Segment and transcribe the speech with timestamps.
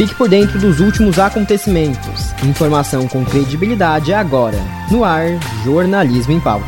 [0.00, 2.32] Fique por dentro dos últimos acontecimentos.
[2.42, 4.56] Informação com credibilidade agora.
[4.90, 5.26] No ar,
[5.62, 6.64] Jornalismo em Pauta.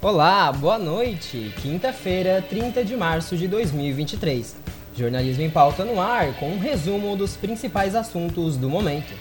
[0.00, 1.52] Olá, boa noite.
[1.60, 4.56] Quinta-feira, 30 de março de 2023.
[4.98, 9.14] Jornalismo em pauta no ar, com um resumo dos principais assuntos do momento.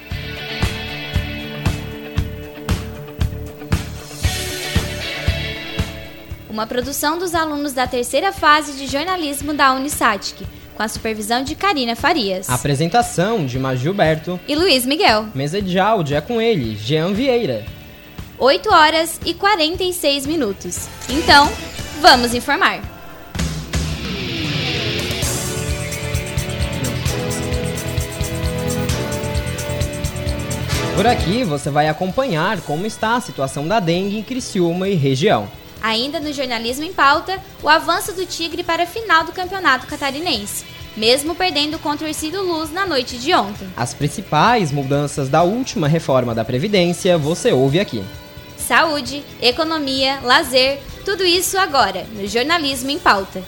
[6.49, 11.53] Uma produção dos alunos da terceira fase de jornalismo da Unisatic, com a supervisão de
[11.53, 12.49] Karina Farias.
[12.49, 15.27] Apresentação de Maju Gilberto e Luiz Miguel.
[15.35, 17.63] Mesa de áudio é com ele, Jean Vieira.
[18.39, 20.87] 8 horas e 46 minutos.
[21.09, 21.51] Então,
[22.01, 22.96] vamos informar.
[30.97, 35.47] Por aqui você vai acompanhar como está a situação da dengue em Criciúma e região.
[35.79, 40.65] Ainda no jornalismo em pauta, o avanço do Tigre para a final do Campeonato Catarinense,
[40.97, 43.69] mesmo perdendo contra o Ercido Luz na noite de ontem.
[43.77, 48.03] As principais mudanças da última reforma da Previdência você ouve aqui.
[48.57, 53.43] Saúde, economia, lazer, tudo isso agora no Jornalismo em Pauta.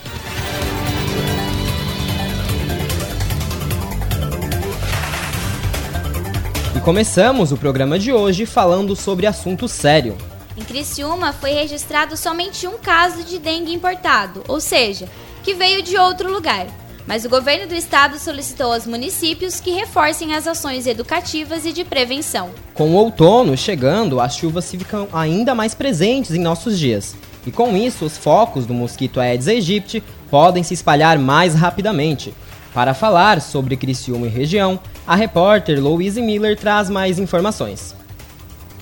[6.89, 10.17] Começamos o programa de hoje falando sobre assunto sério.
[10.57, 15.07] Em Criciúma foi registrado somente um caso de dengue importado, ou seja,
[15.43, 16.65] que veio de outro lugar.
[17.05, 21.83] Mas o governo do estado solicitou aos municípios que reforcem as ações educativas e de
[21.83, 22.49] prevenção.
[22.73, 27.15] Com o outono chegando, as chuvas ficam ainda mais presentes em nossos dias.
[27.45, 32.33] E com isso, os focos do mosquito Aedes aegypti podem se espalhar mais rapidamente.
[32.73, 37.95] Para falar sobre Criciúma e região, a repórter Louise Miller traz mais informações.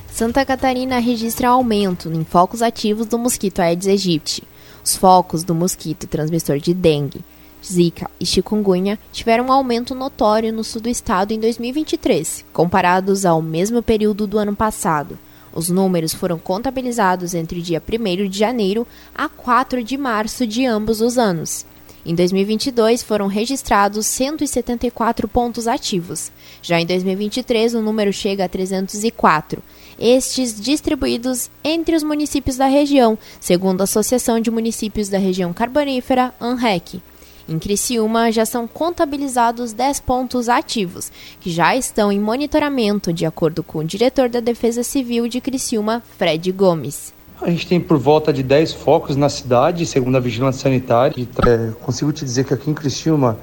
[0.10, 4.44] Santa Catarina registra aumento em focos ativos do mosquito Aedes aegypti.
[4.84, 7.24] Os focos do mosquito transmissor de dengue,
[7.66, 13.42] zika e chikungunya tiveram um aumento notório no sul do estado em 2023, comparados ao
[13.42, 15.18] mesmo período do ano passado.
[15.54, 18.86] Os números foram contabilizados entre o dia 1 de janeiro
[19.16, 21.66] a 4 de março de ambos os anos.
[22.06, 26.32] Em 2022, foram registrados 174 pontos ativos.
[26.62, 29.62] Já em 2023, o número chega a 304,
[30.00, 36.34] estes distribuídos entre os municípios da região, segundo a Associação de Municípios da Região Carbonífera,
[36.40, 37.02] ANREC.
[37.50, 43.64] Em Criciúma, já são contabilizados 10 pontos ativos, que já estão em monitoramento, de acordo
[43.64, 47.17] com o diretor da Defesa Civil de Criciúma, Fred Gomes.
[47.40, 51.14] A gente tem por volta de 10 focos na cidade, segundo a Vigilância Sanitária.
[51.46, 53.38] É, consigo te dizer que aqui em Criciúma,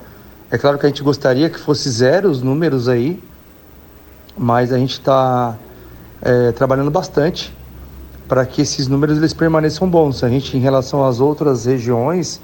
[0.50, 3.22] é claro que a gente gostaria que fosse zero os números aí,
[4.36, 5.56] mas a gente está
[6.20, 7.52] é, trabalhando bastante
[8.26, 10.24] para que esses números eles permaneçam bons.
[10.24, 12.40] A gente, em relação às outras regiões,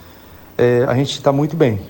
[0.57, 1.81] é, a gente está muito bem.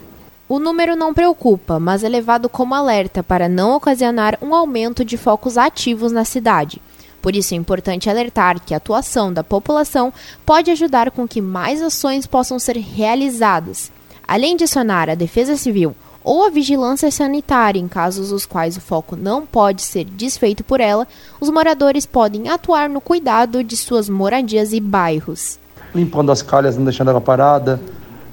[0.48, 5.18] O número não preocupa, mas é levado como alerta para não ocasionar um aumento de
[5.18, 6.80] focos ativos na cidade.
[7.20, 10.12] Por isso é importante alertar que a atuação da população
[10.44, 13.92] pode ajudar com que mais ações possam ser realizadas.
[14.26, 18.80] Além de acionar a Defesa Civil ou a vigilância sanitária em casos os quais o
[18.80, 21.06] foco não pode ser desfeito por ela,
[21.40, 25.58] os moradores podem atuar no cuidado de suas moradias e bairros.
[25.94, 27.80] Limpando as calhas, não deixando ela parada,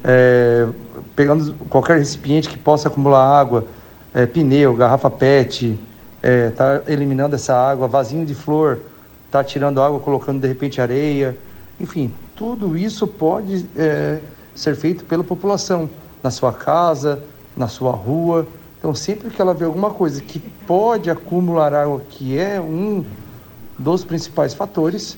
[0.04, 0.68] é,
[1.16, 3.66] pegando qualquer recipiente que possa acumular água,
[4.14, 5.78] é, pneu, garrafa PET,
[6.22, 8.80] é, tá eliminando essa água, vasinho de flor,
[9.30, 11.38] tá tirando água, colocando de repente areia,
[11.80, 14.20] enfim, tudo isso pode é,
[14.56, 15.90] ser feito pela população,
[16.24, 17.24] na sua casa,
[17.56, 18.48] na sua rua.
[18.80, 23.06] Então, sempre que ela vê alguma coisa que pode acumular água, que é um
[23.78, 25.18] dos principais fatores,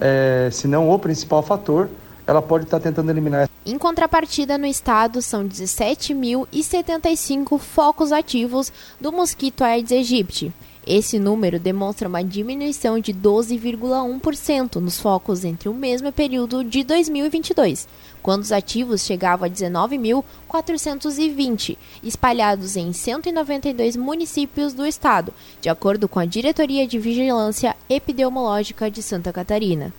[0.00, 1.88] é, se não o principal fator,
[2.26, 3.49] ela pode estar tá tentando eliminar.
[3.64, 10.50] Em contrapartida, no estado são 17.075 focos ativos do mosquito Aedes aegypti.
[10.86, 17.86] Esse número demonstra uma diminuição de 12,1% nos focos entre o mesmo período de 2022,
[18.22, 26.18] quando os ativos chegavam a 19.420, espalhados em 192 municípios do estado, de acordo com
[26.18, 29.92] a Diretoria de Vigilância Epidemiológica de Santa Catarina.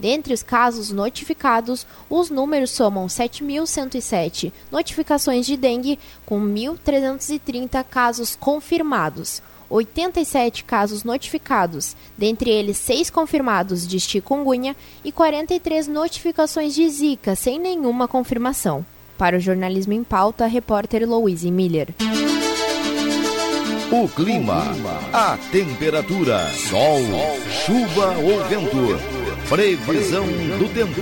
[0.00, 9.42] Dentre os casos notificados, os números somam 7.107 notificações de dengue, com 1.330 casos confirmados.
[9.68, 14.74] 87 casos notificados, dentre eles 6 confirmados de chikungunya
[15.04, 18.84] e 43 notificações de zika, sem nenhuma confirmação.
[19.16, 21.94] Para o jornalismo em pauta, repórter Louise Miller.
[23.92, 24.64] O clima,
[25.12, 27.00] a temperatura, sol,
[27.50, 29.19] chuva ou vento.
[29.50, 30.24] Previsão
[30.60, 31.00] do tempo.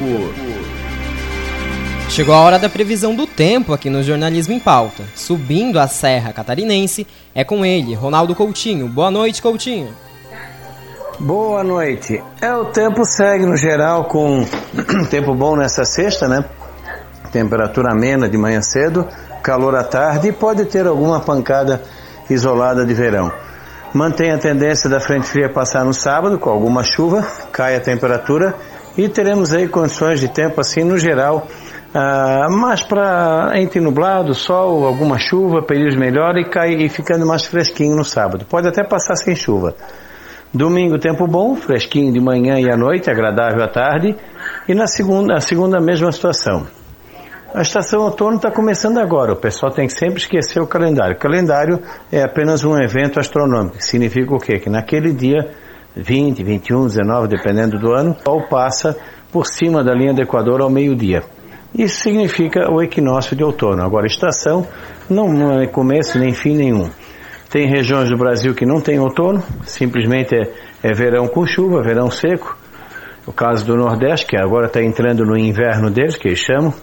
[2.08, 5.04] Chegou a hora da previsão do tempo aqui no Jornalismo em Pauta.
[5.14, 8.88] Subindo a Serra Catarinense, é com ele, Ronaldo Coutinho.
[8.88, 9.94] Boa noite, Coutinho.
[11.18, 12.24] Boa noite.
[12.40, 14.46] É, o tempo segue no geral com
[15.10, 16.42] tempo bom nessa sexta, né?
[17.30, 19.06] Temperatura amena de manhã cedo,
[19.42, 21.82] calor à tarde e pode ter alguma pancada
[22.30, 23.30] isolada de verão.
[23.94, 28.54] Mantém a tendência da frente fria passar no sábado, com alguma chuva, cai a temperatura
[28.96, 31.46] e teremos aí condições de tempo assim no geral,
[31.94, 37.46] ah, mais para entre nublado, sol, alguma chuva, períodos melhor e cai e ficando mais
[37.46, 38.44] fresquinho no sábado.
[38.44, 39.74] Pode até passar sem chuva.
[40.52, 44.14] Domingo tempo bom, fresquinho de manhã e à noite, agradável à tarde.
[44.68, 46.66] E na segunda, a segunda mesma situação.
[47.54, 49.32] A estação outono está começando agora.
[49.32, 51.16] O pessoal tem que sempre esquecer o calendário.
[51.16, 51.80] O calendário
[52.12, 53.82] é apenas um evento astronômico.
[53.82, 54.58] Significa o quê?
[54.58, 55.50] Que naquele dia
[55.96, 58.96] 20, 21, 19, dependendo do ano, o sol passa
[59.32, 61.22] por cima da linha do Equador ao meio-dia.
[61.74, 63.82] Isso significa o equinócio de outono.
[63.82, 64.66] Agora, estação
[65.08, 66.90] não é começo nem fim nenhum.
[67.50, 70.52] Tem regiões do Brasil que não tem outono, simplesmente é,
[70.82, 72.58] é verão com chuva, verão seco.
[73.26, 76.74] O caso do Nordeste, que agora está entrando no inverno deles, que eles chamam.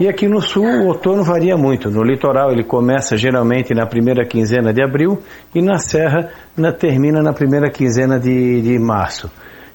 [0.00, 1.90] E aqui no sul o outono varia muito.
[1.90, 5.18] No litoral ele começa geralmente na primeira quinzena de abril
[5.54, 9.30] e na serra na, termina na primeira quinzena de, de março.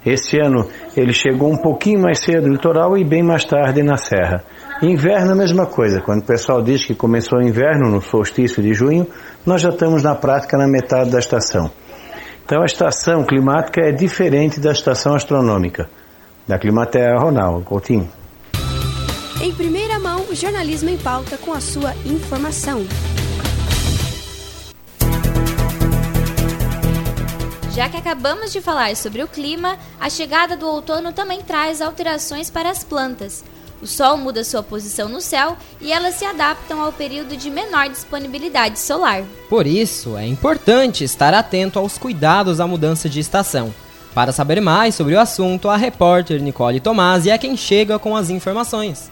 [0.06, 3.98] Este ano ele chegou um pouquinho mais cedo no litoral e bem mais tarde na
[3.98, 4.44] serra.
[4.82, 6.02] Inverno a mesma coisa.
[6.02, 9.08] Quando o pessoal diz que começou o inverno no solstício de junho,
[9.46, 11.70] nós já estamos na prática na metade da estação.
[12.46, 15.90] Então a estação climática é diferente da estação astronômica.
[16.48, 18.10] Da Climaterra, Ronaldo Coutinho.
[19.42, 19.87] Em primeira mão, o
[20.36, 22.86] jornalismo em pauta com a sua informação.
[27.74, 32.50] Já que acabamos de falar sobre o clima, a chegada do outono também traz alterações
[32.50, 33.44] para as plantas.
[33.80, 37.88] O Sol muda sua posição no céu e elas se adaptam ao período de menor
[37.88, 39.24] disponibilidade solar.
[39.48, 43.72] Por isso, é importante estar atento aos cuidados à mudança de estação.
[44.16, 48.32] Para saber mais sobre o assunto, a repórter Nicole Tomasi é quem chega com as
[48.32, 49.12] informações.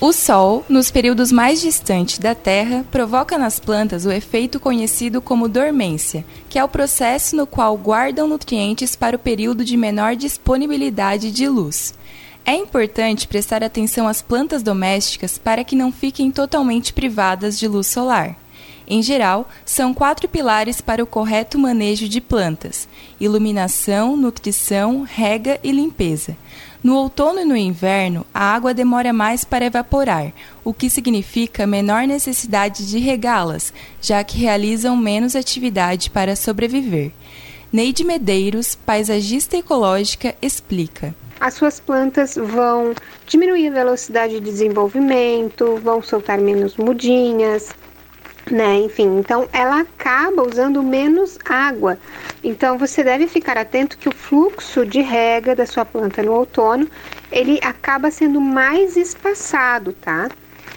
[0.00, 5.48] O Sol, nos períodos mais distantes da Terra, provoca nas plantas o efeito conhecido como
[5.48, 11.30] dormência, que é o processo no qual guardam nutrientes para o período de menor disponibilidade
[11.30, 11.94] de luz.
[12.44, 17.86] É importante prestar atenção às plantas domésticas para que não fiquem totalmente privadas de luz
[17.86, 18.36] solar.
[18.86, 22.88] Em geral, são quatro pilares para o correto manejo de plantas:
[23.18, 26.36] iluminação, nutrição, rega e limpeza.
[26.82, 32.06] No outono e no inverno, a água demora mais para evaporar, o que significa menor
[32.06, 33.72] necessidade de regá-las,
[34.02, 37.10] já que realizam menos atividade para sobreviver.
[37.72, 41.14] Neide Medeiros, paisagista ecológica, explica.
[41.40, 42.94] As suas plantas vão
[43.26, 47.70] diminuir a velocidade de desenvolvimento, vão soltar menos mudinhas,
[48.50, 48.76] né?
[48.76, 51.98] Enfim, então ela acaba usando menos água.
[52.42, 56.88] Então você deve ficar atento que o fluxo de rega da sua planta no outono
[57.30, 60.28] ele acaba sendo mais espaçado, tá?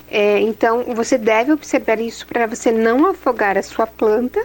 [0.10, 4.42] É, então você deve observar isso para você não afogar a sua planta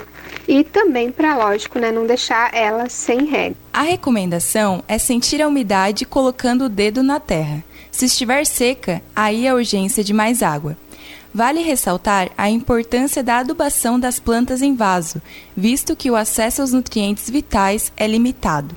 [0.49, 3.55] e também para, lógico, né, não deixar ela sem rega.
[3.73, 7.63] A recomendação é sentir a umidade colocando o dedo na terra.
[7.93, 10.77] Se estiver seca, aí a urgência de mais água.
[11.34, 15.22] Vale ressaltar a importância da adubação das plantas em vaso,
[15.56, 18.77] visto que o acesso aos nutrientes vitais é limitado.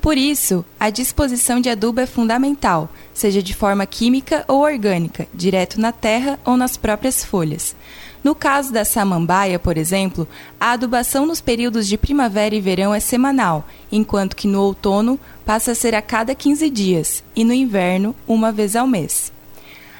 [0.00, 5.78] Por isso, a disposição de adubo é fundamental, seja de forma química ou orgânica, direto
[5.78, 7.76] na terra ou nas próprias folhas.
[8.24, 10.26] No caso da samambaia, por exemplo,
[10.58, 15.72] a adubação nos períodos de primavera e verão é semanal, enquanto que no outono passa
[15.72, 19.30] a ser a cada 15 dias e no inverno, uma vez ao mês.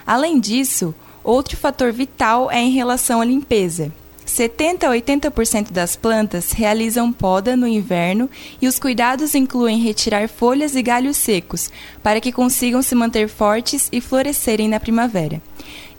[0.07, 3.93] Além disso, Outro fator vital é em relação à limpeza.
[4.25, 8.31] 70 a 80% das plantas realizam poda no inverno
[8.63, 11.71] e os cuidados incluem retirar folhas e galhos secos
[12.03, 15.43] para que consigam se manter fortes e florescerem na primavera.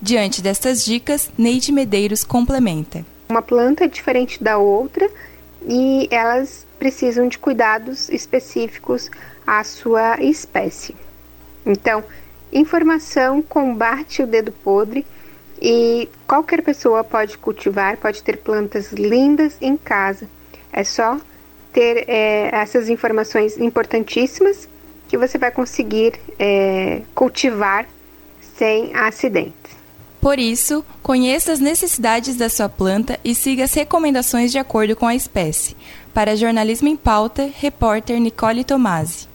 [0.00, 3.04] Diante destas dicas, Neide Medeiros complementa.
[3.28, 5.08] Uma planta é diferente da outra
[5.68, 9.10] e elas precisam de cuidados específicos
[9.46, 10.96] à sua espécie.
[11.64, 12.02] Então,
[12.52, 15.06] Informação combate o dedo podre
[15.60, 20.28] e qualquer pessoa pode cultivar, pode ter plantas lindas em casa.
[20.72, 21.18] É só
[21.72, 24.68] ter é, essas informações importantíssimas
[25.08, 27.86] que você vai conseguir é, cultivar
[28.56, 29.72] sem acidentes.
[30.20, 35.06] Por isso, conheça as necessidades da sua planta e siga as recomendações de acordo com
[35.06, 35.76] a espécie.
[36.14, 39.31] Para Jornalismo em Pauta, repórter Nicole Tomasi.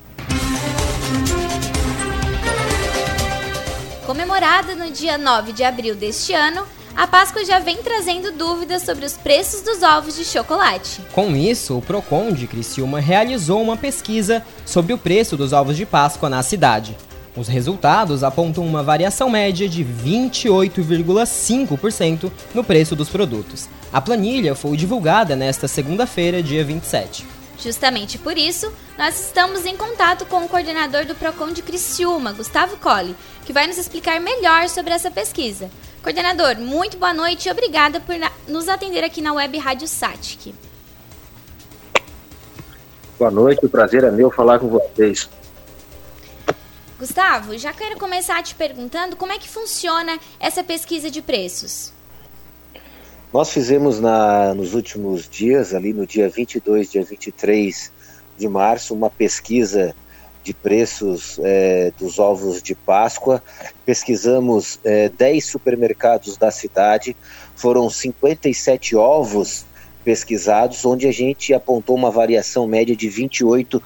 [4.08, 6.64] Comemorada no dia 9 de abril deste ano,
[6.96, 11.02] a Páscoa já vem trazendo dúvidas sobre os preços dos ovos de chocolate.
[11.12, 15.86] Com isso, o Procon de Criciúma realizou uma pesquisa sobre o preço dos ovos de
[15.86, 16.96] Páscoa na cidade.
[17.36, 23.68] Os resultados apontam uma variação média de 28,5% no preço dos produtos.
[23.92, 27.26] A planilha foi divulgada nesta segunda-feira, dia 27.
[27.60, 32.78] Justamente por isso, nós estamos em contato com o coordenador do Procon de Criciúma, Gustavo
[32.78, 35.70] Colli, que vai nos explicar melhor sobre essa pesquisa.
[36.04, 38.16] Coordenador, muito boa noite e obrigada por
[38.48, 40.54] nos atender aqui na Web Rádio Satic.
[43.18, 45.28] Boa noite, o prazer é meu falar com vocês.
[47.00, 51.97] Gustavo, já quero começar te perguntando como é que funciona essa pesquisa de preços.
[53.34, 57.92] Nós fizemos na, nos últimos dias, ali no dia 22, dia 23
[58.38, 59.94] de março, uma pesquisa
[60.44, 63.44] de preços é, dos ovos de Páscoa.
[63.86, 67.18] Pesquisamos é, 10 supermercados da cidade,
[67.54, 69.66] foram 57 ovos
[70.06, 73.82] pesquisados, onde a gente apontou uma variação média de 28%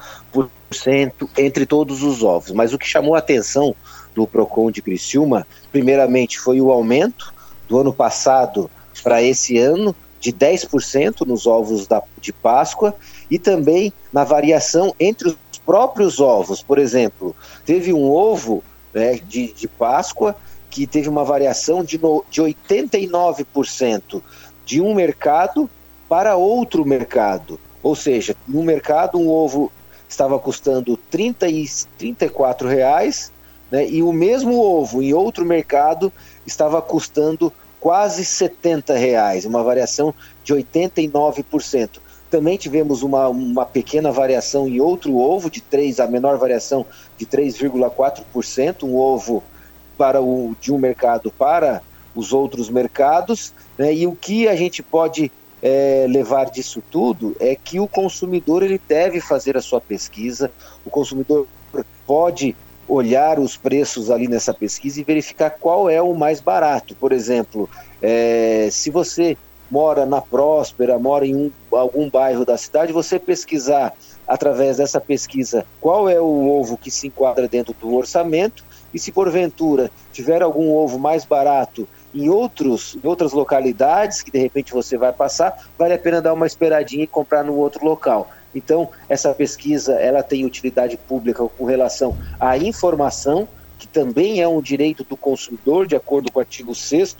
[1.36, 2.52] entre todos os ovos.
[2.52, 3.74] Mas o que chamou a atenção
[4.14, 7.34] do Procon de Criciúma, primeiramente, foi o aumento
[7.66, 8.70] do ano passado
[9.02, 12.94] para esse ano de 10% nos ovos da, de Páscoa
[13.30, 16.62] e também na variação entre os próprios ovos.
[16.62, 17.34] Por exemplo,
[17.64, 18.62] teve um ovo
[18.94, 20.36] né, de, de Páscoa
[20.70, 24.22] que teve uma variação de, no, de 89%
[24.64, 25.68] de um mercado
[26.08, 27.58] para outro mercado.
[27.82, 29.72] Ou seja, no mercado um ovo
[30.08, 31.66] estava custando 30 e
[31.98, 33.32] 34 reais,
[33.70, 36.12] né, e o mesmo ovo em outro mercado
[36.46, 41.98] estava custando quase 70 reais, uma variação de 89%.
[42.30, 46.86] Também tivemos uma, uma pequena variação em outro ovo, de 3, a menor variação
[47.18, 49.42] de 3,4%, um ovo
[49.98, 51.82] para o, de um mercado para
[52.14, 53.52] os outros mercados.
[53.76, 53.92] Né?
[53.92, 58.80] E o que a gente pode é, levar disso tudo é que o consumidor ele
[58.88, 60.52] deve fazer a sua pesquisa,
[60.84, 61.48] o consumidor
[62.06, 62.54] pode
[62.92, 66.94] olhar os preços ali nessa pesquisa e verificar qual é o mais barato.
[66.94, 67.68] Por exemplo,
[68.02, 69.36] é, se você
[69.70, 73.94] mora na Próspera, mora em um, algum bairro da cidade, você pesquisar
[74.28, 79.10] através dessa pesquisa qual é o ovo que se enquadra dentro do orçamento e se
[79.10, 84.98] porventura tiver algum ovo mais barato em, outros, em outras localidades que de repente você
[84.98, 88.28] vai passar, vale a pena dar uma esperadinha e comprar no outro local.
[88.54, 94.60] Então, essa pesquisa ela tem utilidade pública com relação à informação, que também é um
[94.60, 97.16] direito do consumidor, de acordo com o artigo 6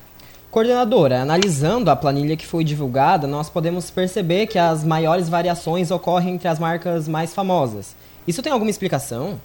[0.54, 6.36] Coordenadora, analisando a planilha que foi divulgada, nós podemos perceber que as maiores variações ocorrem
[6.36, 7.96] entre as marcas mais famosas.
[8.28, 9.42] Isso tem alguma explicação?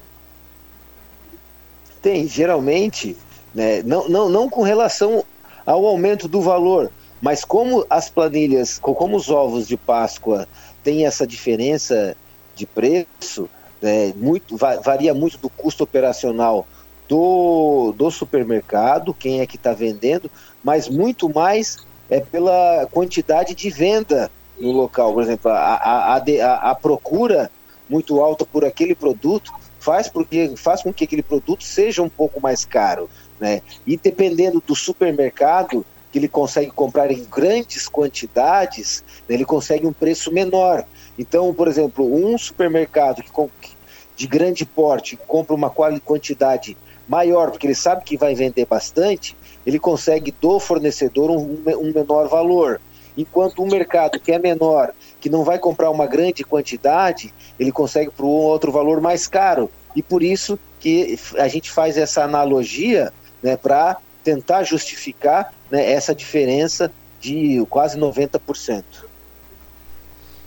[2.02, 3.16] Tem, geralmente,
[3.54, 5.24] né, não, não, não com relação
[5.64, 6.90] ao aumento do valor,
[7.22, 10.46] mas como as planilhas, como os ovos de Páscoa
[10.84, 12.16] têm essa diferença
[12.54, 13.48] de preço,
[13.80, 16.66] né, muito, varia muito do custo operacional
[17.08, 20.30] do, do supermercado, quem é que está vendendo,
[20.62, 21.78] mas muito mais
[22.10, 25.14] é pela quantidade de venda no local.
[25.14, 27.50] Por exemplo, a, a, a, a procura
[27.88, 32.40] muito alta por aquele produto faz, porque, faz com que aquele produto seja um pouco
[32.40, 33.08] mais caro.
[33.40, 33.62] Né?
[33.86, 39.92] E dependendo do supermercado, que ele consegue comprar em grandes quantidades, né, ele consegue um
[39.92, 40.84] preço menor.
[41.18, 43.76] Então, por exemplo, um supermercado que,
[44.16, 46.76] de grande porte compra uma quantidade
[47.08, 49.36] maior, porque ele sabe que vai vender bastante,
[49.66, 52.80] ele consegue do fornecedor um, um menor valor.
[53.16, 58.10] Enquanto um mercado que é menor, que não vai comprar uma grande quantidade, ele consegue
[58.10, 59.70] por um outro valor mais caro.
[59.96, 63.12] E por isso que a gente faz essa analogia
[63.42, 68.84] né, para tentar justificar né, essa diferença de quase 90%.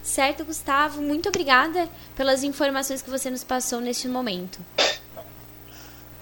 [0.01, 1.01] Certo, Gustavo.
[1.01, 4.59] Muito obrigada pelas informações que você nos passou neste momento.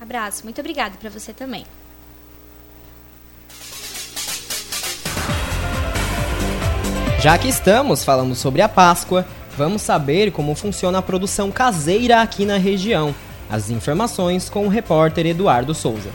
[0.00, 1.64] Abraço, muito obrigado para você também.
[7.20, 9.24] Já que estamos falando sobre a Páscoa,
[9.56, 13.14] vamos saber como funciona a produção caseira aqui na região.
[13.48, 16.10] As informações com o repórter Eduardo Souza.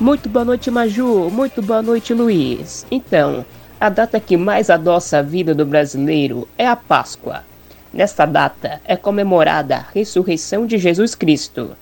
[0.00, 1.30] Muito boa noite, Maju.
[1.30, 2.84] Muito boa noite, Luiz.
[2.90, 3.44] Então,
[3.78, 7.44] a data que mais adoça a vida do brasileiro é a Páscoa.
[7.92, 11.76] Nesta data é comemorada a ressurreição de Jesus Cristo.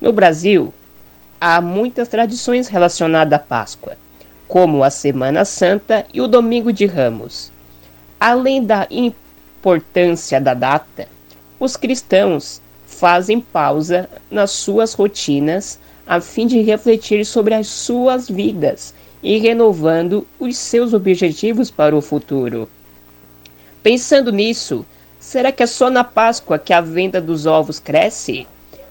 [0.00, 0.72] No Brasil,
[1.40, 3.96] há muitas tradições relacionadas à Páscoa,
[4.46, 7.50] como a Semana Santa e o Domingo de Ramos.
[8.20, 11.08] Além da importância da data,
[11.58, 18.94] os cristãos fazem pausa nas suas rotinas a fim de refletir sobre as suas vidas
[19.22, 22.68] e renovando os seus objetivos para o futuro.
[23.82, 24.86] Pensando nisso,
[25.18, 28.46] será que é só na Páscoa que a venda dos ovos cresce?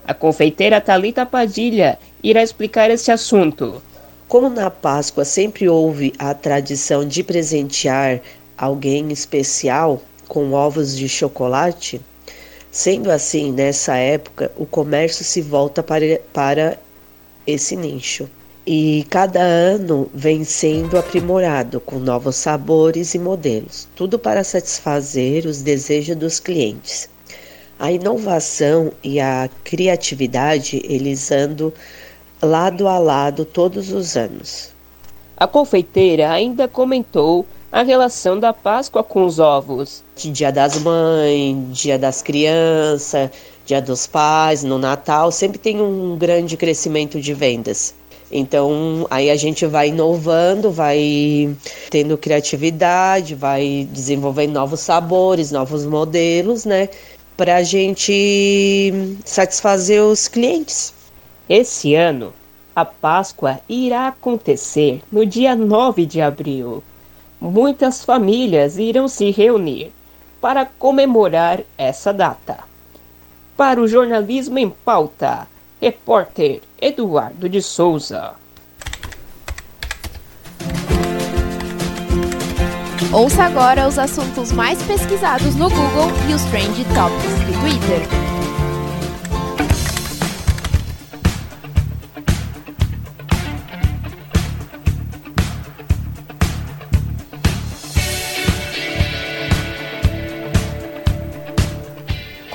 [0.06, 3.82] A confeiteira Talita Padilha irá explicar esse assunto.
[4.28, 8.22] Como na Páscoa sempre houve a tradição de presentear
[8.58, 12.02] alguém especial com ovos de chocolate,
[12.72, 16.78] sendo assim, nessa época, o comércio se volta para, para
[17.46, 18.30] esse nicho.
[18.70, 25.62] E cada ano vem sendo aprimorado com novos sabores e modelos, tudo para satisfazer os
[25.62, 27.10] desejos dos clientes.
[27.80, 31.72] A inovação e a criatividade eles andam
[32.42, 34.74] lado a lado todos os anos.
[35.38, 40.04] A confeiteira ainda comentou a relação da Páscoa com os ovos.
[40.14, 43.30] Dia das mães, dia das crianças,
[43.66, 47.96] dia dos pais, no Natal, sempre tem um grande crescimento de vendas.
[48.32, 51.56] Então, aí a gente vai inovando, vai
[51.90, 56.90] tendo criatividade, vai desenvolvendo novos sabores, novos modelos, né?
[57.38, 58.92] Para a gente
[59.24, 60.94] satisfazer os clientes.
[61.48, 62.34] Esse ano,
[62.76, 66.84] a Páscoa irá acontecer no dia 9 de abril.
[67.40, 69.94] Muitas famílias irão se reunir
[70.42, 72.60] para comemorar essa data.
[73.56, 75.48] Para o jornalismo em pauta,
[75.82, 78.34] repórter Eduardo de Souza.
[83.12, 88.27] Ouça agora os assuntos mais pesquisados no Google e os Trend Topics do Twitter.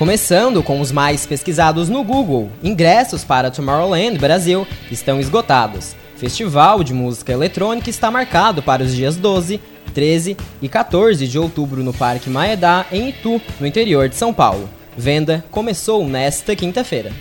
[0.03, 5.95] Começando com os mais pesquisados no Google, ingressos para Tomorrowland Brasil estão esgotados.
[6.17, 9.61] Festival de música eletrônica está marcado para os dias 12,
[9.95, 14.69] 13 e 14 de outubro no Parque Maedá, em Itu, no interior de São Paulo.
[14.97, 17.13] Venda começou nesta quinta-feira.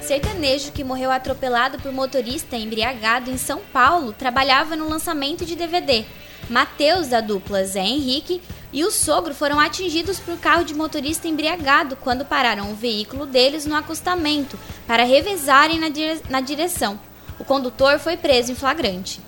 [0.00, 6.06] Sertanejo que morreu atropelado por motorista embriagado em São Paulo trabalhava no lançamento de DVD.
[6.48, 8.40] Mateus, da dupla Zé Henrique,
[8.72, 13.66] e o sogro foram atingidos por carro de motorista embriagado quando pararam o veículo deles
[13.66, 16.98] no acostamento para revezarem na, dire na direção.
[17.38, 19.20] O condutor foi preso em flagrante.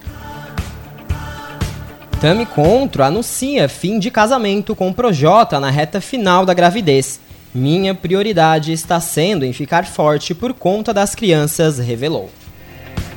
[2.21, 7.19] Tami Contro anuncia fim de casamento com Projota na reta final da gravidez.
[7.53, 12.31] Minha prioridade está sendo em ficar forte por conta das crianças, revelou.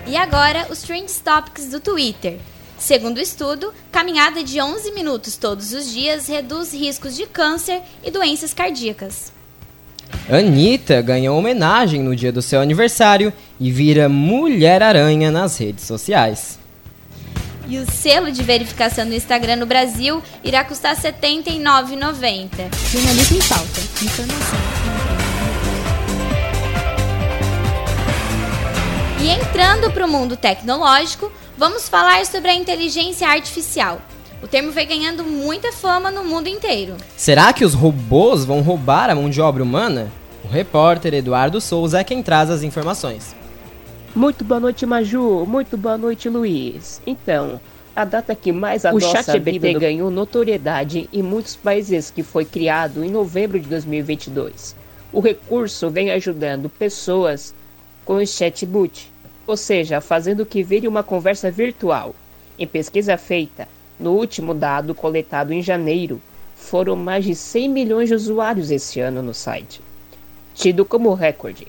[0.08, 2.40] E agora, os Trend Topics do Twitter.
[2.86, 8.12] Segundo o estudo, caminhada de 11 minutos todos os dias reduz riscos de câncer e
[8.12, 9.34] doenças cardíacas.
[10.30, 16.60] Anitta ganhou homenagem no dia do seu aniversário e vira Mulher-Aranha nas redes sociais.
[17.68, 22.72] E o selo de verificação no Instagram no Brasil irá custar R$ 79,90.
[22.92, 23.82] Jornalismo em pauta.
[24.04, 24.60] Informação.
[29.24, 34.02] E entrando para o mundo tecnológico, vamos falar sobre a inteligência artificial.
[34.44, 36.96] O termo vem ganhando muita fama no mundo inteiro.
[37.16, 40.12] Será que os robôs vão roubar a mão de obra humana?
[40.44, 43.36] O repórter Eduardo Souza é quem traz as informações.
[44.16, 45.46] Muito boa noite, Maju.
[45.46, 47.02] Muito boa noite, Luiz.
[47.08, 47.60] Então,
[47.96, 49.80] a data que mais adoça o ChatGPT do...
[49.80, 54.76] ganhou notoriedade em muitos países que foi criado em novembro de 2022.
[55.12, 57.56] o recurso vem ajudando pessoas
[58.04, 59.12] com o chatbot,
[59.48, 62.16] ou seja, fazendo que vire uma conversa virtual.
[62.58, 63.68] Em pesquisa feita,
[64.00, 66.22] no último dado coletado em janeiro,
[66.56, 69.82] foram mais de 100 milhões de usuários esse ano no site,
[70.54, 71.68] tido como recorde.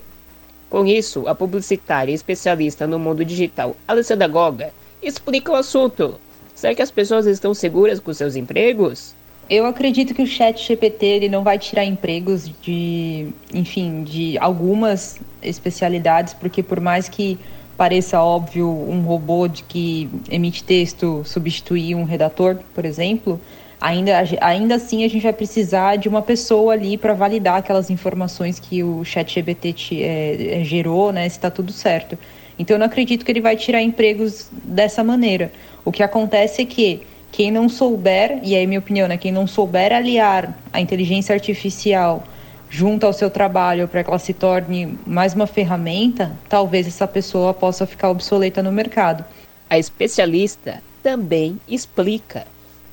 [0.70, 6.20] Com isso, a publicitária e especialista no mundo digital Alessandra Goga explica o assunto.
[6.54, 9.14] Será que as pessoas estão seguras com seus empregos?
[9.48, 15.18] Eu acredito que o chat GPT ele não vai tirar empregos de, enfim, de algumas
[15.40, 17.38] especialidades, porque por mais que
[17.76, 23.40] pareça óbvio um robô de que emite texto substituir um redator, por exemplo,
[23.80, 28.58] ainda, ainda assim a gente vai precisar de uma pessoa ali para validar aquelas informações
[28.58, 32.18] que o chat GPT te, é, gerou, né, se está tudo certo.
[32.58, 35.52] Então eu não acredito que ele vai tirar empregos dessa maneira.
[35.84, 39.46] O que acontece é que quem não souber, e aí minha opinião, né, quem não
[39.46, 42.24] souber aliar a inteligência artificial
[42.68, 47.54] junto ao seu trabalho para que ela se torne mais uma ferramenta, talvez essa pessoa
[47.54, 49.24] possa ficar obsoleta no mercado.
[49.68, 52.46] A especialista também explica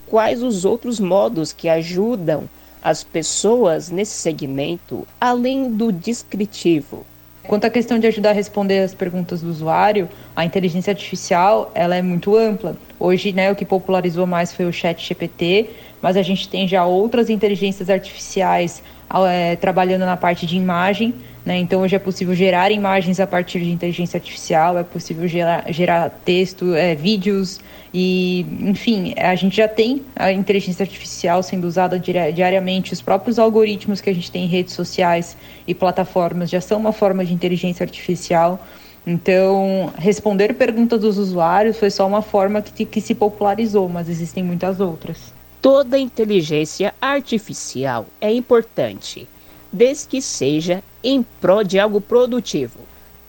[0.05, 2.49] quais os outros modos que ajudam
[2.81, 7.05] as pessoas nesse segmento, além do descritivo.
[7.43, 11.95] Quanto à questão de ajudar a responder as perguntas do usuário, a inteligência artificial ela
[11.95, 12.77] é muito ampla.
[12.97, 15.69] Hoje, né, o que popularizou mais foi o Chat GPT,
[16.01, 18.81] mas a gente tem já outras inteligências artificiais
[19.27, 21.13] é, trabalhando na parte de imagem.
[21.45, 21.57] Né?
[21.57, 26.09] Então, hoje é possível gerar imagens a partir de inteligência artificial, é possível gerar, gerar
[26.09, 27.59] texto, é, vídeos,
[27.93, 32.91] e, enfim, a gente já tem a inteligência artificial sendo usada diariamente.
[32.91, 36.91] Os próprios algoritmos que a gente tem em redes sociais e plataformas já são uma
[36.91, 38.59] forma de inteligência artificial.
[39.05, 44.43] Então, responder perguntas dos usuários foi só uma forma que, que se popularizou, mas existem
[44.43, 45.31] muitas outras.
[45.63, 49.29] Toda inteligência artificial é importante,
[49.71, 52.81] desde que seja em prol de algo produtivo.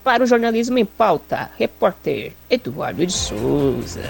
[0.02, 4.02] Para o jornalismo em pauta, repórter Eduardo de Souza.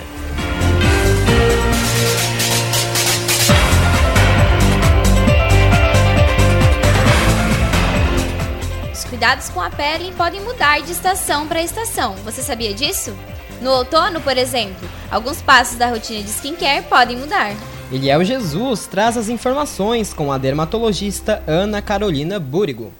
[8.90, 12.14] Os cuidados com a pele podem mudar de estação para estação.
[12.24, 13.14] Você sabia disso?
[13.60, 17.54] No outono, por exemplo, alguns passos da rotina de skincare podem mudar.
[17.92, 22.90] Eliel Jesus traz as informações com a dermatologista Ana Carolina Búrigo.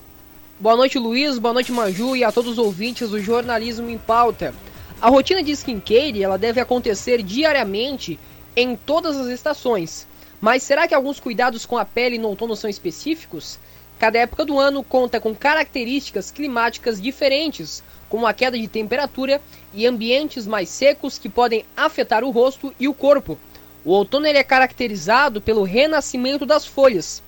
[0.61, 1.39] Boa noite, Luiz.
[1.39, 4.55] Boa noite, Maju e a todos os ouvintes do Jornalismo em Pauta.
[5.01, 8.19] A rotina de skincare ela deve acontecer diariamente
[8.55, 10.07] em todas as estações.
[10.39, 13.59] Mas será que alguns cuidados com a pele no outono são específicos?
[13.99, 19.41] Cada época do ano conta com características climáticas diferentes, como a queda de temperatura
[19.73, 23.39] e ambientes mais secos que podem afetar o rosto e o corpo.
[23.85, 27.23] O outono ele é caracterizado pelo renascimento das folhas,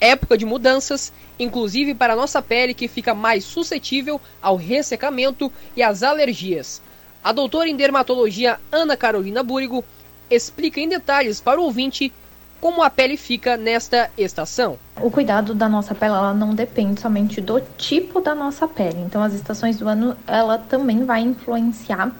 [0.00, 5.82] época de mudanças, inclusive para a nossa pele que fica mais suscetível ao ressecamento e
[5.82, 6.80] às alergias.
[7.22, 9.84] A doutora em dermatologia Ana Carolina Búrigo
[10.30, 12.12] explica em detalhes para o ouvinte
[12.60, 14.78] como a pele fica nesta estação.
[15.00, 18.98] O cuidado da nossa pele ela não depende somente do tipo da nossa pele.
[19.00, 22.12] Então as estações do ano ela também vai influenciar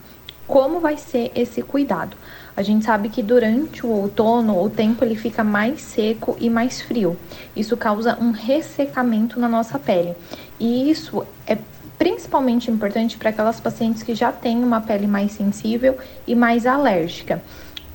[0.46, 2.16] como vai ser esse cuidado.
[2.58, 6.82] A gente sabe que durante o outono o tempo ele fica mais seco e mais
[6.82, 7.16] frio.
[7.54, 10.16] Isso causa um ressecamento na nossa pele.
[10.58, 11.56] E isso é
[11.96, 17.40] principalmente importante para aquelas pacientes que já têm uma pele mais sensível e mais alérgica.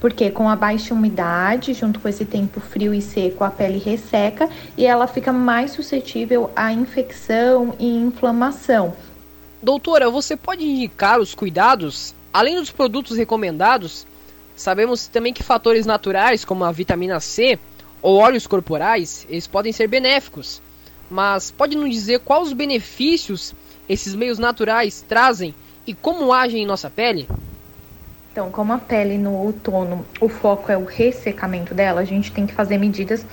[0.00, 4.48] Porque com a baixa umidade, junto com esse tempo frio e seco, a pele resseca
[4.78, 8.94] e ela fica mais suscetível à infecção e inflamação.
[9.62, 14.06] Doutora, você pode indicar os cuidados, além dos produtos recomendados?
[14.56, 17.58] Sabemos também que fatores naturais, como a vitamina C
[18.00, 20.62] ou óleos corporais, eles podem ser benéficos.
[21.10, 23.54] Mas pode nos dizer quais os benefícios
[23.88, 25.54] esses meios naturais trazem
[25.86, 27.28] e como agem em nossa pele?
[28.32, 32.46] Então, como a pele no outono, o foco é o ressecamento dela, a gente tem
[32.46, 33.24] que fazer medidas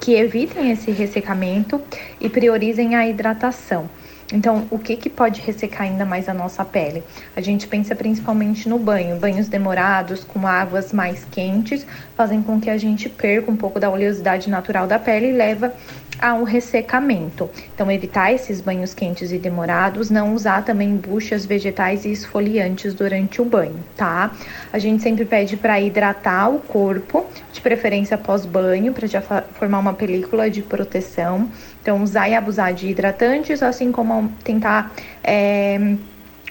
[0.00, 1.80] que evitem esse ressecamento
[2.20, 3.88] e priorizem a hidratação.
[4.32, 7.04] Então, o que, que pode ressecar ainda mais a nossa pele?
[7.34, 9.18] A gente pensa principalmente no banho.
[9.18, 11.86] Banhos demorados, com águas mais quentes,
[12.16, 15.72] fazem com que a gente perca um pouco da oleosidade natural da pele e leva
[16.18, 17.50] a um ressecamento.
[17.74, 23.40] Então, evitar esses banhos quentes e demorados, não usar também buchas vegetais e esfoliantes durante
[23.40, 24.32] o banho, tá?
[24.72, 29.94] A gente sempre pede para hidratar o corpo, de preferência pós-banho, para já formar uma
[29.94, 31.50] película de proteção.
[31.82, 34.92] Então, usar e abusar de hidratantes, assim como tentar.
[35.22, 35.96] É,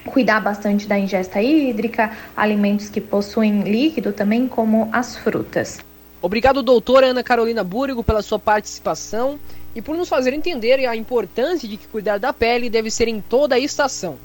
[0.06, 5.85] cuidar bastante da ingesta hídrica, alimentos que possuem líquido também, como as frutas.
[6.20, 9.38] Obrigado, doutora Ana Carolina Búrigo, pela sua participação.
[9.74, 13.20] e por nos fazer entender a importância de que cuidar da pele deve ser em
[13.20, 14.16] toda a estação.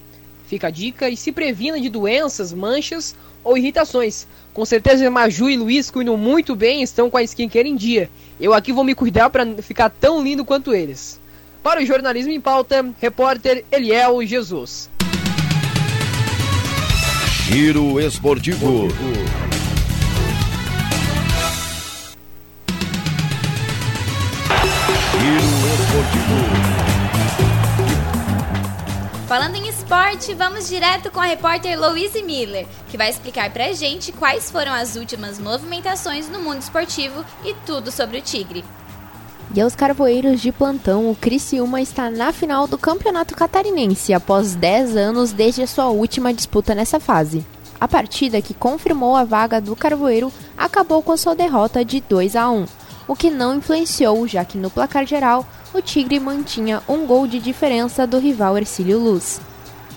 [0.47, 4.25] Fica a dica e se previna de doenças, manchas ou irritações.
[4.54, 8.10] Com certeza Maju e Luiz cuidam muito bem e estão com a skincare em dia.
[8.39, 11.19] Eu aqui vou me cuidar para ficar tão lindo quanto eles.
[11.62, 14.89] Para o Jornalismo em Pauta, repórter Eliel Jesus.
[17.49, 18.88] Giro Esportivo.
[29.32, 34.12] Falando em esporte, vamos direto com a repórter Louise Miller, que vai explicar pra gente
[34.12, 38.62] quais foram as últimas movimentações no mundo esportivo e tudo sobre o Tigre.
[39.56, 44.98] E aos carvoeiros de plantão, o Criciúma está na final do Campeonato Catarinense após 10
[44.98, 47.46] anos desde a sua última disputa nessa fase.
[47.80, 52.36] A partida que confirmou a vaga do Carvoeiro acabou com a sua derrota de 2
[52.36, 52.65] a 1,
[53.08, 57.39] o que não influenciou, já que no placar geral o Tigre mantinha um gol de
[57.39, 59.39] diferença do rival Ercílio Luz.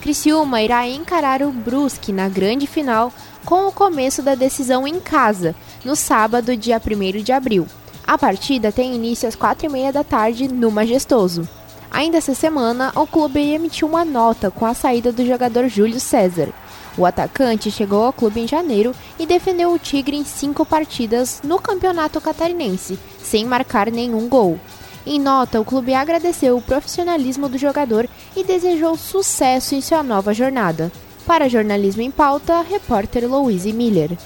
[0.00, 3.12] Criciúma irá encarar o Brusque na grande final
[3.44, 7.66] com o começo da decisão em casa, no sábado, dia 1 de abril.
[8.06, 11.48] A partida tem início às 4h30 da tarde no Majestoso.
[11.90, 16.48] Ainda essa semana, o clube emitiu uma nota com a saída do jogador Júlio César.
[16.96, 21.58] O atacante chegou ao clube em janeiro e defendeu o Tigre em cinco partidas no
[21.58, 24.60] Campeonato Catarinense, sem marcar nenhum gol.
[25.06, 30.32] Em nota, o clube agradeceu o profissionalismo do jogador e desejou sucesso em sua nova
[30.32, 30.90] jornada.
[31.26, 34.16] Para Jornalismo em Pauta, repórter Louise Miller.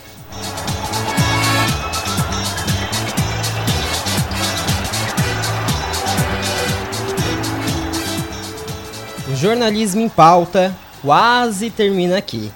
[9.29, 12.53] O Jornalismo em Pauta quase termina aqui.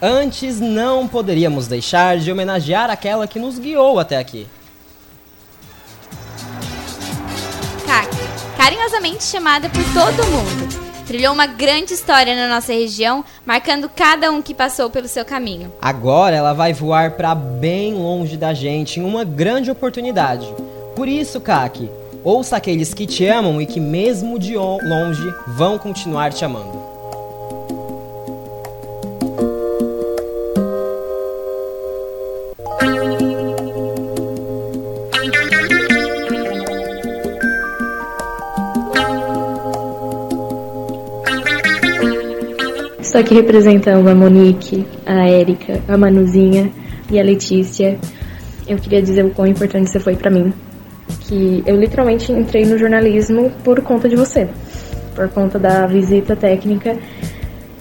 [0.00, 4.46] Antes, não poderíamos deixar de homenagear aquela que nos guiou até aqui.
[8.92, 10.82] Carinhosamente chamada por todo mundo.
[11.06, 15.72] Trilhou uma grande história na nossa região, marcando cada um que passou pelo seu caminho.
[15.80, 20.46] Agora ela vai voar para bem longe da gente em uma grande oportunidade.
[20.94, 21.90] Por isso, Kaki,
[22.22, 26.81] ouça aqueles que te amam e que, mesmo de longe, vão continuar te amando.
[43.12, 46.72] Estou aqui representando a Monique, a Érica, a Manuzinha
[47.10, 47.98] e a Letícia.
[48.66, 50.50] Eu queria dizer o quão importante você foi para mim.
[51.20, 54.48] Que eu literalmente entrei no jornalismo por conta de você.
[55.14, 56.96] Por conta da visita técnica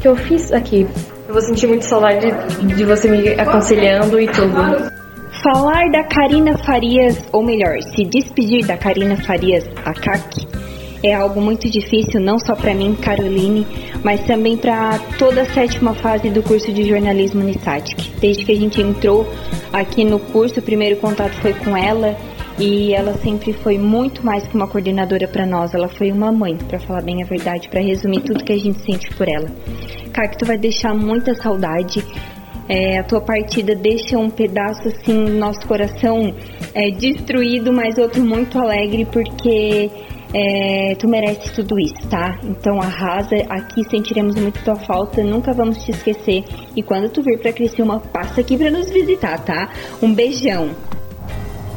[0.01, 0.85] que eu fiz aqui.
[1.25, 2.27] Eu vou sentir muito saudade
[2.75, 4.91] de você me aconselhando e tudo.
[5.41, 10.45] Falar da Karina Farias, ou melhor, se despedir da Karina Farias, a CAC,
[11.03, 13.65] é algo muito difícil, não só para mim, Caroline,
[14.03, 17.97] mas também para toda a sétima fase do curso de jornalismo Unistatic.
[18.19, 19.27] Desde que a gente entrou
[19.71, 22.17] aqui no curso, o primeiro contato foi com ela
[22.59, 26.57] e ela sempre foi muito mais que uma coordenadora para nós, ela foi uma mãe,
[26.57, 29.49] para falar bem a verdade, para resumir tudo que a gente sente por ela.
[30.11, 32.05] Cacto vai deixar muita saudade.
[32.69, 36.33] É, a tua partida deixa um pedaço assim no nosso coração
[36.73, 39.89] é, destruído, mas outro muito alegre porque
[40.33, 42.39] é, tu merece tudo isso, tá?
[42.43, 46.45] Então arrasa, aqui sentiremos muito tua falta, nunca vamos te esquecer.
[46.75, 49.69] E quando tu vir pra Criciúma, passa aqui pra nos visitar, tá?
[50.01, 50.69] Um beijão!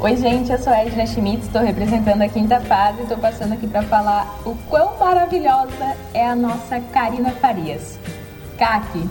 [0.00, 3.54] Oi, gente, eu sou a Edna Schmitz, estou representando a quinta fase e estou passando
[3.54, 7.98] aqui para falar o quão maravilhosa é a nossa Karina Farias.
[8.58, 9.08] Kaki,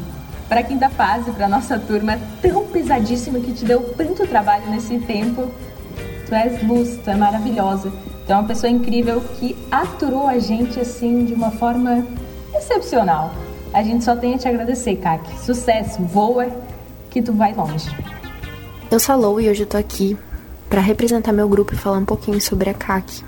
[0.47, 4.99] para a quinta fase, para nossa turma tão pesadíssima que te deu tanto trabalho nesse
[4.99, 5.49] tempo,
[6.27, 7.91] tu és luz, tu é maravilhosa.
[8.23, 12.05] Então, é uma pessoa incrível que aturou a gente assim de uma forma
[12.55, 13.33] excepcional.
[13.73, 15.39] A gente só tem a te agradecer, Kaki.
[15.43, 16.47] Sucesso, voa,
[17.09, 17.89] que tu vai longe.
[18.89, 20.17] Eu sou a Lou e hoje eu tô aqui
[20.69, 23.23] para representar meu grupo e falar um pouquinho sobre a Kaki.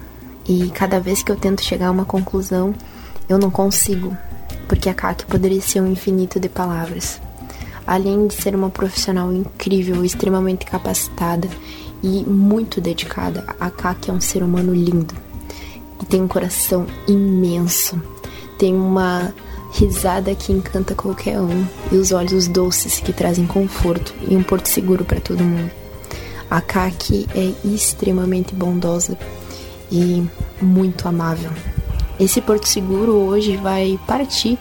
[0.48, 2.74] E cada vez que eu tento chegar a uma conclusão,
[3.28, 4.16] eu não consigo,
[4.68, 7.20] porque a Kaki poderia ser um infinito de palavras.
[7.86, 11.48] Além de ser uma profissional incrível, extremamente capacitada
[12.06, 13.44] e muito dedicada.
[13.60, 15.16] A Kaki é um ser humano lindo
[16.02, 18.00] e tem um coração imenso.
[18.60, 19.34] Tem uma
[19.72, 24.68] risada que encanta qualquer um e os olhos doces que trazem conforto e um porto
[24.68, 25.72] seguro para todo mundo.
[26.50, 29.18] A Kaki é extremamente bondosa
[29.92, 30.24] e
[30.62, 31.50] muito amável.
[32.20, 34.60] Esse porto seguro hoje vai partir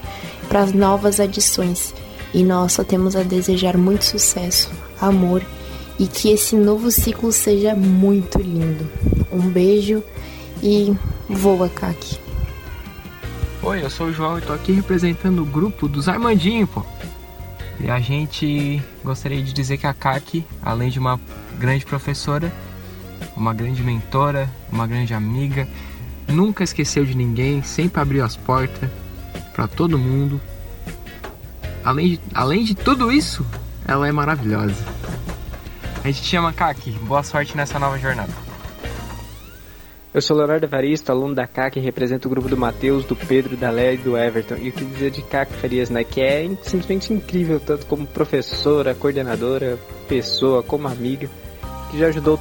[0.48, 1.94] para as novas adições
[2.32, 5.44] e nós só temos a desejar muito sucesso, amor
[5.98, 8.88] e que esse novo ciclo seja muito lindo.
[9.32, 10.02] Um beijo
[10.62, 10.94] e
[11.28, 12.18] Voa, Kaki.
[13.62, 16.84] Oi, eu sou o João e tô aqui representando o grupo dos Armandinho, pô.
[17.80, 21.18] E a gente gostaria de dizer que a Kaki, além de uma
[21.58, 22.52] grande professora,
[23.36, 25.66] uma grande mentora, uma grande amiga,
[26.28, 28.90] nunca esqueceu de ninguém, sempre abriu as portas
[29.54, 30.40] para todo mundo.
[31.84, 33.44] Além de, além de tudo isso,
[33.86, 34.84] ela é maravilhosa.
[36.04, 36.90] A gente te chama Kaki.
[36.90, 38.30] Boa sorte nessa nova jornada.
[40.12, 43.70] Eu sou Leonardo Evaristo, aluno da CAC, represento o grupo do Matheus, do Pedro, da
[43.70, 44.56] Léa e do Everton.
[44.56, 46.04] E o que dizer de CAC Farias, né?
[46.04, 51.26] Que é simplesmente incrível, tanto como professora, coordenadora, pessoa, como amiga,
[51.90, 52.38] que já ajudou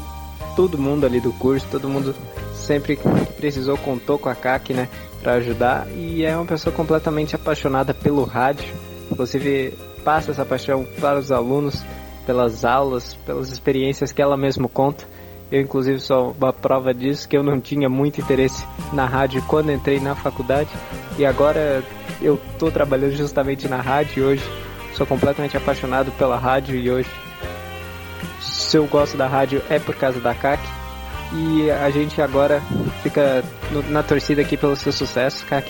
[0.58, 2.14] todo mundo ali do curso, todo mundo
[2.54, 4.90] sempre que precisou contou com a CAC, né?
[5.22, 5.88] Pra ajudar.
[5.92, 8.76] E é uma pessoa completamente apaixonada pelo rádio.
[9.10, 9.74] Inclusive,
[10.04, 11.82] passa essa paixão para os alunos,
[12.26, 15.06] pelas aulas, pelas experiências que ela mesma conta.
[15.52, 19.72] Eu, inclusive, sou uma prova disso, que eu não tinha muito interesse na rádio quando
[19.72, 20.70] entrei na faculdade.
[21.18, 21.84] E agora
[22.22, 24.44] eu estou trabalhando justamente na rádio hoje
[24.96, 27.10] sou completamente apaixonado pela rádio e hoje
[28.40, 30.62] se eu gosto da rádio é por causa da CAC.
[31.36, 32.62] E a gente agora
[33.02, 35.70] fica no, na torcida aqui pelo seu sucesso, CAC.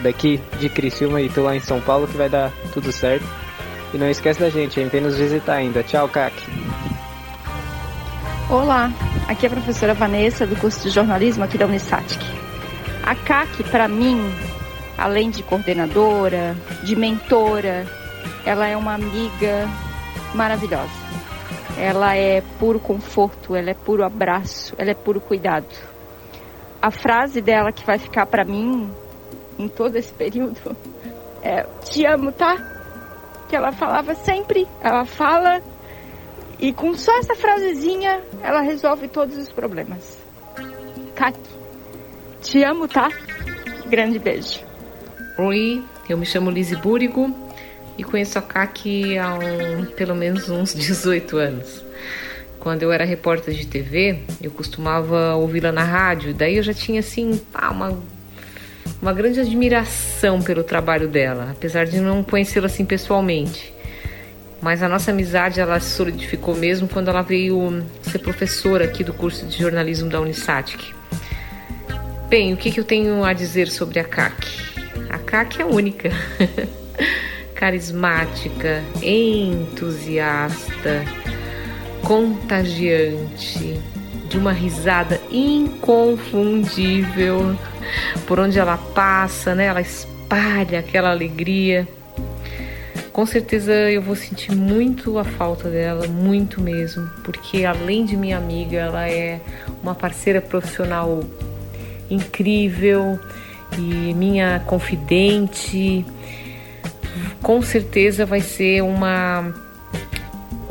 [0.00, 3.26] Daqui de Criciúma e tu lá em São Paulo que vai dar tudo certo.
[3.92, 4.88] E não esquece da gente, hein?
[4.88, 5.82] Vem nos visitar ainda.
[5.82, 6.34] Tchau, CAC.
[8.48, 8.92] Olá,
[9.28, 12.20] aqui é a professora Vanessa do curso de jornalismo aqui da Unisatic.
[13.02, 14.32] A CAC, para mim,
[14.96, 17.84] além de coordenadora, de mentora,
[18.46, 19.68] ela é uma amiga
[20.34, 20.90] maravilhosa.
[21.76, 25.74] Ela é puro conforto, ela é puro abraço, ela é puro cuidado.
[26.80, 28.88] A frase dela que vai ficar para mim
[29.58, 30.76] em todo esse período
[31.42, 32.79] é: Te amo, tá?
[33.50, 34.66] Que ela falava sempre.
[34.80, 35.60] Ela fala
[36.60, 40.18] e com só essa frasezinha, ela resolve todos os problemas.
[41.16, 41.40] Kaki,
[42.42, 43.08] te amo, tá?
[43.86, 44.60] Grande beijo.
[45.38, 47.34] Oi, eu me chamo Lizzie Búrigo
[47.96, 51.84] e conheço a Kaki há um, pelo menos uns 18 anos.
[52.58, 57.00] Quando eu era repórter de TV, eu costumava ouvi-la na rádio, daí eu já tinha
[57.00, 57.98] assim, uma,
[59.00, 63.72] uma grande admiração pelo trabalho dela, apesar de não conhecê-la assim pessoalmente.
[64.60, 69.14] Mas a nossa amizade ela se solidificou mesmo quando ela veio ser professora aqui do
[69.14, 70.92] curso de jornalismo da Unisatic.
[72.28, 74.46] Bem, o que, que eu tenho a dizer sobre a CAC?
[75.08, 76.10] A CAC é única,
[77.56, 81.04] carismática, entusiasta,
[82.04, 83.80] contagiante,
[84.30, 87.54] de uma risada inconfundível.
[88.26, 89.66] Por onde ela passa, né?
[89.66, 91.86] Ela espalha aquela alegria
[93.12, 98.38] com certeza eu vou sentir muito a falta dela, muito mesmo, porque além de minha
[98.38, 99.40] amiga, ela é
[99.82, 101.22] uma parceira profissional
[102.08, 103.18] incrível
[103.76, 106.04] e minha confidente.
[107.42, 109.52] Com certeza vai ser uma,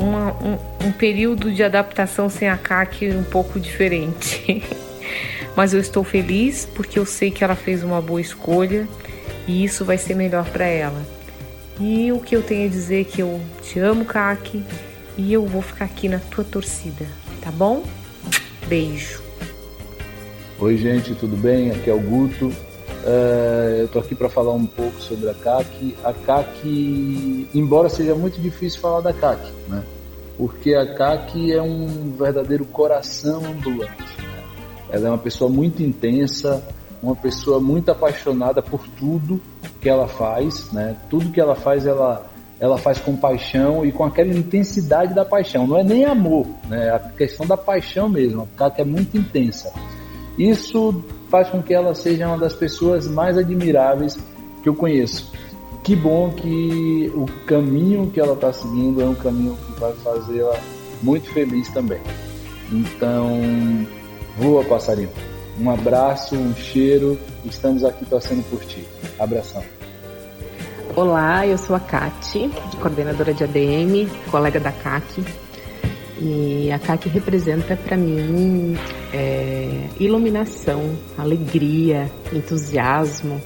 [0.00, 4.62] uma um, um período de adaptação sem a CAC um pouco diferente.
[5.54, 8.88] Mas eu estou feliz porque eu sei que ela fez uma boa escolha
[9.46, 11.02] e isso vai ser melhor para ela.
[11.78, 14.64] E o que eu tenho a dizer é que eu te amo, Kaki,
[15.16, 17.06] e eu vou ficar aqui na tua torcida,
[17.40, 17.84] tá bom?
[18.66, 19.22] Beijo.
[20.58, 21.70] Oi, gente, tudo bem?
[21.70, 22.52] Aqui é o Guto.
[23.02, 25.96] Uh, eu tô aqui para falar um pouco sobre a CAC.
[26.04, 29.82] A CAC, embora seja muito difícil falar da CAC, né?
[30.36, 34.16] Porque a CAC é um verdadeiro coração ambulante.
[34.18, 34.44] Né?
[34.90, 36.62] Ela é uma pessoa muito intensa,
[37.02, 39.40] uma pessoa muito apaixonada por tudo
[39.80, 40.96] que ela faz, né?
[41.08, 42.26] Tudo que ela faz, ela
[42.58, 45.66] ela faz com paixão e com aquela intensidade da paixão.
[45.66, 46.88] Não é nem amor, né?
[46.88, 49.72] É a questão da paixão mesmo, a que é muito intensa.
[50.36, 54.18] Isso faz com que ela seja uma das pessoas mais admiráveis
[54.62, 55.32] que eu conheço.
[55.82, 60.58] Que bom que o caminho que ela está seguindo é um caminho que vai fazê-la
[61.02, 62.00] muito feliz também.
[62.70, 63.40] Então,
[64.36, 65.08] voa, passarinho.
[65.58, 67.18] Um abraço, um cheiro.
[67.44, 68.86] Estamos aqui torcendo por ti.
[69.18, 69.62] Abração.
[70.94, 75.24] Olá, eu sou a Kati, coordenadora de ADM, colega da CAC.
[76.20, 78.76] E a CAC representa para mim
[79.12, 83.40] é, iluminação, alegria, entusiasmo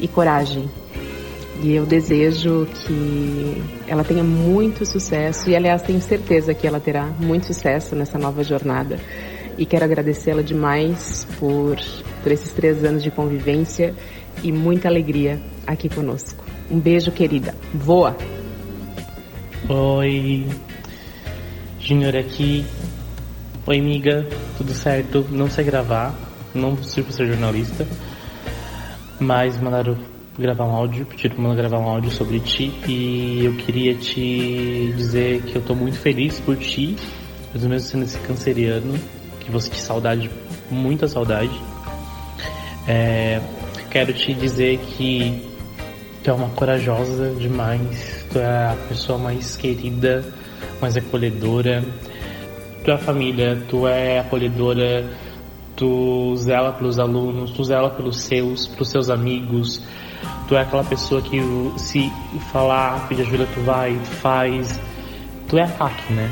[0.00, 0.68] e coragem.
[1.62, 7.04] E eu desejo que ela tenha muito sucesso e, aliás, tenho certeza que ela terá
[7.20, 8.98] muito sucesso nessa nova jornada.
[9.56, 11.76] E quero agradecê-la demais por,
[12.22, 13.94] por esses três anos de convivência
[14.42, 16.44] e muita alegria aqui conosco.
[16.70, 17.54] Um beijo, querida.
[17.74, 18.16] Voa!
[19.68, 20.46] Oi,
[21.88, 22.66] Junior aqui.
[23.66, 24.28] Oi, amiga.
[24.58, 25.24] Tudo certo?
[25.30, 26.14] Não sei gravar,
[26.54, 27.88] não sirvo ser jornalista,
[29.18, 29.96] mas mandaram
[30.38, 35.40] gravar um áudio, pediram pra gravar um áudio sobre ti e eu queria te dizer
[35.44, 36.94] que eu tô muito feliz por ti,
[37.54, 38.92] mesmo sendo esse canceriano,
[39.40, 40.30] que você te saudade,
[40.70, 41.58] muita saudade.
[42.86, 43.40] É,
[43.90, 45.42] quero te dizer que
[46.22, 50.22] tu é uma corajosa demais, tu é a pessoa mais querida,
[50.80, 51.84] mais acolhedora.
[52.84, 55.04] Tu é família, tu é acolhedora,
[55.76, 59.82] tu zela pelos alunos, tu zela pelos seus, pelos seus amigos,
[60.48, 61.38] Tu é aquela pessoa que
[61.76, 62.10] se
[62.50, 64.80] falar, pedir ajuda, tu vai, tu faz.
[65.46, 66.30] Tu é a CAC, né?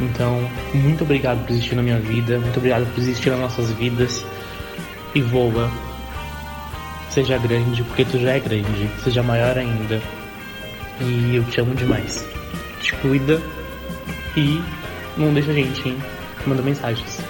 [0.00, 4.24] Então, muito obrigado por existir na minha vida, muito obrigado por existir nas nossas vidas.
[5.14, 5.70] E voa.
[7.08, 8.90] Seja grande, porque tu já é grande.
[9.04, 10.02] Seja maior ainda.
[11.00, 12.35] E eu te amo demais.
[12.80, 13.40] Te cuida
[14.36, 14.62] e
[15.16, 15.98] não deixa a gente, hein?
[16.46, 17.20] Manda mensagens.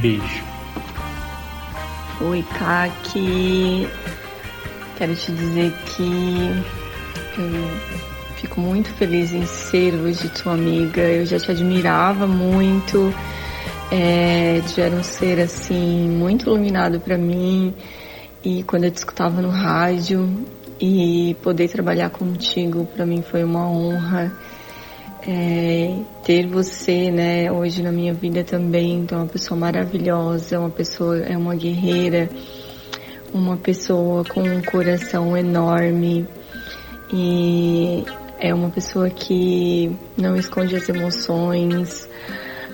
[0.00, 0.42] Beijo.
[2.20, 3.88] Oi, Kaki.
[4.96, 6.64] Quero te dizer que
[7.36, 11.02] eu fico muito feliz em ser hoje tua amiga.
[11.02, 13.12] Eu já te admirava muito.
[13.90, 17.74] É, tu era um ser assim muito iluminado para mim.
[18.44, 20.46] E quando eu te escutava no rádio
[20.80, 24.32] e poder trabalhar contigo para mim foi uma honra.
[25.24, 30.70] É, ter você, né, hoje na minha vida também, então é uma pessoa maravilhosa, uma
[30.70, 32.28] pessoa é uma guerreira
[33.32, 36.26] uma pessoa com um coração enorme
[37.12, 38.04] e
[38.38, 42.08] é uma pessoa que não esconde as emoções,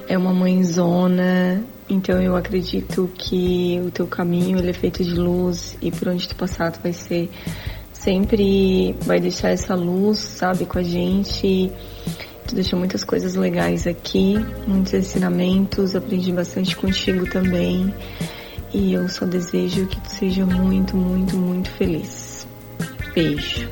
[0.09, 5.77] é uma mãezona, então eu acredito que o teu caminho ele é feito de luz
[5.81, 7.31] e por onde tu passar tu vai ser
[7.93, 11.71] sempre vai deixar essa luz, sabe, com a gente.
[12.49, 14.37] Tu deixou muitas coisas legais aqui,
[14.67, 17.95] muitos ensinamentos, aprendi bastante contigo também.
[18.73, 22.47] E eu só desejo que tu seja muito, muito, muito feliz.
[23.15, 23.69] Beijo.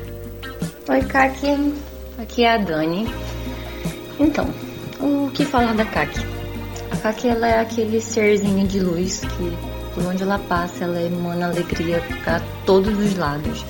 [0.87, 1.73] Oi, Kaki.
[2.19, 3.07] Aqui é a Dani.
[4.19, 4.47] Então,
[4.99, 6.19] o que falar da Kaki?
[6.91, 11.47] A Kaki ela é aquele serzinho de luz que por onde ela passa ela emana
[11.47, 13.65] alegria para todos os lados.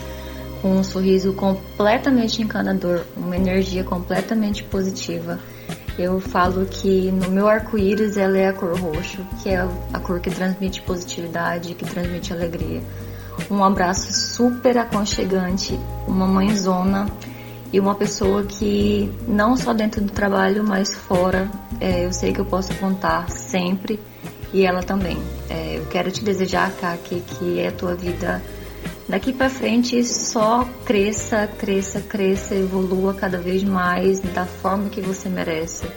[0.61, 5.39] Com um sorriso completamente encanador, uma energia completamente positiva
[5.97, 10.19] eu falo que no meu arco-íris ela é a cor roxo, que é a cor
[10.19, 12.83] que transmite positividade, que transmite alegria.
[13.49, 17.07] Um abraço super aconchegante, uma mãezona
[17.73, 21.49] e uma pessoa que não só dentro do trabalho, mas fora,
[21.81, 23.99] é, eu sei que eu posso contar sempre
[24.53, 25.17] e ela também.
[25.49, 28.41] É, eu quero te desejar, Kaki, que a tua vida
[29.07, 35.29] daqui para frente só cresça, cresça, cresça, evolua cada vez mais da forma que você
[35.29, 35.87] merece,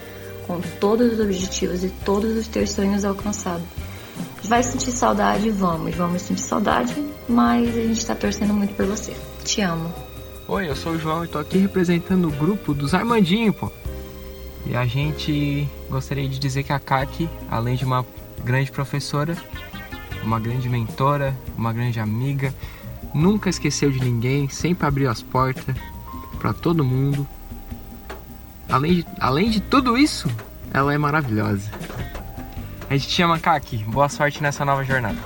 [0.46, 3.66] com todos os objetivos e todos os teus sonhos alcançados.
[4.44, 5.50] Vai sentir saudade?
[5.50, 6.94] Vamos, vamos sentir saudade,
[7.28, 9.14] mas a gente tá torcendo muito por você.
[9.44, 9.92] Te amo.
[10.48, 13.70] Oi, eu sou o João e tô aqui representando o grupo dos Armandinho, pô.
[14.66, 18.04] E a gente gostaria de dizer que a Kaki, além de uma
[18.44, 19.36] grande professora,
[20.22, 22.54] uma grande mentora, uma grande amiga,
[23.14, 25.74] nunca esqueceu de ninguém, sempre abriu as portas
[26.38, 27.26] para todo mundo.
[28.68, 30.28] Além de, além de tudo isso,
[30.72, 31.70] ela é maravilhosa.
[32.88, 35.18] A gente te Kaki, boa sorte nessa nova jornada.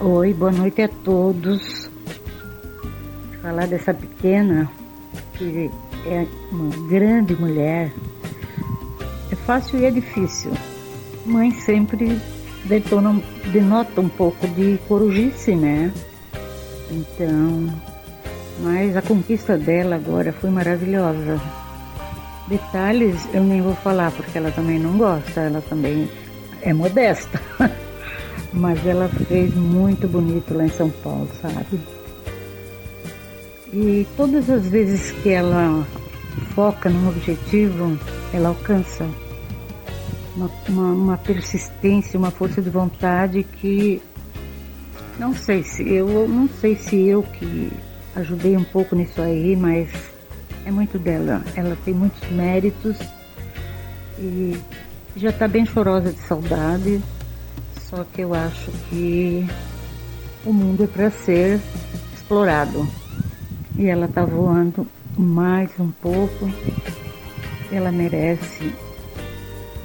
[0.00, 1.90] Oi, boa noite a todos.
[3.42, 4.70] Falar dessa pequena
[5.34, 5.70] que
[6.06, 7.92] é uma grande mulher
[9.30, 10.52] é fácil e é difícil.
[11.24, 12.20] Mãe sempre
[12.64, 13.20] detona,
[13.52, 15.92] denota um pouco de corujice, né?
[16.90, 17.72] Então,
[18.60, 21.40] mas a conquista dela agora foi maravilhosa.
[22.48, 26.10] Detalhes eu nem vou falar porque ela também não gosta, ela também
[26.62, 27.40] é modesta.
[28.52, 31.80] mas ela fez muito bonito lá em São Paulo, sabe?
[33.72, 35.86] E todas as vezes que ela
[36.54, 37.98] foca num objetivo,
[38.32, 39.06] ela alcança
[40.34, 44.00] uma, uma, uma persistência, uma força de vontade que
[45.18, 47.72] não sei se eu não sei se eu que
[48.14, 49.90] ajudei um pouco nisso aí, mas
[50.64, 51.42] é muito dela.
[51.56, 52.96] Ela tem muitos méritos
[54.18, 54.56] e
[55.16, 57.02] já está bem chorosa de saudade.
[57.80, 59.46] Só que eu acho que
[60.44, 61.60] o mundo é para ser
[62.14, 62.88] explorado.
[63.76, 66.50] E ela está voando mais um pouco.
[67.72, 68.72] Ela merece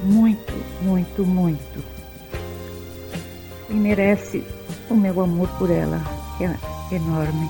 [0.02, 1.84] muito, muito, muito.
[3.70, 4.44] E merece
[4.90, 6.00] o meu amor por ela,
[6.40, 7.48] é enorme.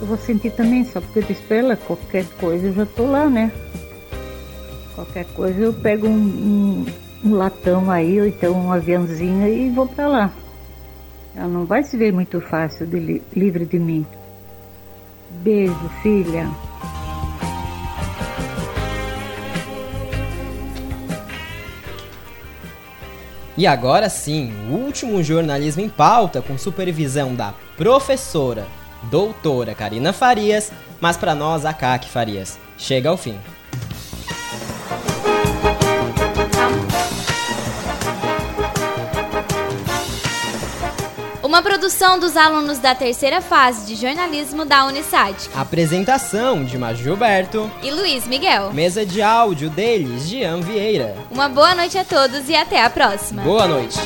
[0.00, 3.06] Eu vou sentir também, só porque eu disse pra ela, qualquer coisa eu já tô
[3.06, 3.50] lá, né?
[4.94, 6.86] Qualquer coisa eu pego um, um,
[7.24, 10.32] um latão aí, ou então um aviãozinho e vou pra lá.
[11.34, 14.06] Ela não vai se ver muito fácil de li livre de mim.
[15.42, 16.48] Beijo, filha.
[23.58, 28.64] E agora sim, o último jornalismo em pauta com supervisão da professora,
[29.10, 32.56] doutora Karina Farias, mas para nós a CAC Farias.
[32.78, 33.36] Chega ao fim.
[41.88, 45.48] Produção dos alunos da terceira fase de jornalismo da Unisat.
[45.54, 48.74] Apresentação de Maju Gilberto e Luiz Miguel.
[48.74, 51.16] Mesa de áudio deles, Jean Vieira.
[51.30, 53.42] Uma boa noite a todos e até a próxima.
[53.42, 53.98] Boa noite.